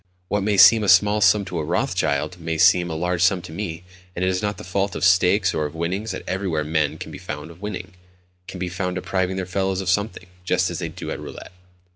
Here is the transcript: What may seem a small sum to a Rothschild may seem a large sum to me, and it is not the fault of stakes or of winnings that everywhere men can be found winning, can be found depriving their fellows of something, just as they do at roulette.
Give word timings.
What 0.29 0.41
may 0.41 0.57
seem 0.57 0.83
a 0.83 0.89
small 0.89 1.21
sum 1.21 1.45
to 1.45 1.59
a 1.59 1.63
Rothschild 1.63 2.39
may 2.39 2.57
seem 2.57 2.89
a 2.89 2.95
large 2.95 3.21
sum 3.21 3.39
to 3.43 3.51
me, 3.51 3.83
and 4.15 4.25
it 4.25 4.29
is 4.29 4.41
not 4.41 4.57
the 4.57 4.63
fault 4.63 4.95
of 4.95 5.03
stakes 5.05 5.53
or 5.53 5.67
of 5.67 5.75
winnings 5.75 6.09
that 6.09 6.23
everywhere 6.27 6.63
men 6.63 6.97
can 6.97 7.11
be 7.11 7.19
found 7.19 7.61
winning, 7.61 7.93
can 8.47 8.59
be 8.59 8.67
found 8.67 8.95
depriving 8.95 9.35
their 9.35 9.45
fellows 9.45 9.79
of 9.79 9.89
something, 9.91 10.25
just 10.43 10.71
as 10.71 10.79
they 10.79 10.89
do 10.89 11.11
at 11.11 11.19
roulette. 11.19 11.51